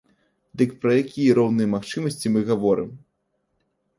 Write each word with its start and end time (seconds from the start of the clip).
Дык 0.59 0.71
пра 0.85 0.91
якія 1.01 1.35
роўныя 1.39 1.69
магчымасці 1.75 2.27
мы 2.37 2.43
гаворым? 2.49 2.89